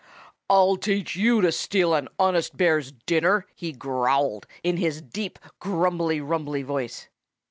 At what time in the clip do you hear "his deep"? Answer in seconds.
4.77-5.37